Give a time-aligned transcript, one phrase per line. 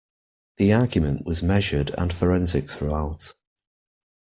[0.57, 3.35] The argument was measured and forensic throughout.